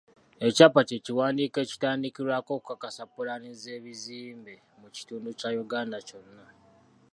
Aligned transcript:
Ekyapa 0.47 0.79
kye 0.87 0.97
kiwandiiko 1.05 1.57
ekitandikirwako 1.65 2.51
okukakasa 2.53 3.03
pulaani 3.13 3.49
z'ebizimbe 3.61 4.53
mu 4.79 4.87
kitundu 4.95 5.29
kya 5.39 5.49
Uganda 5.63 5.97
kyonna. 6.07 6.45